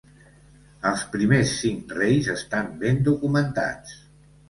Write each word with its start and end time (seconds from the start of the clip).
Els 0.91 1.03
primers 1.17 1.53
cinc 1.59 1.95
reis 2.01 2.33
estan 2.39 2.75
ben 2.83 3.01
documentats. 3.13 3.99